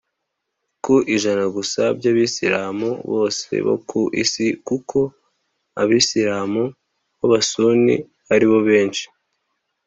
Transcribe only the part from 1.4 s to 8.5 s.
gusa by’abisilamu bose bo ku isi, kuko abisilamu b’abasuni ari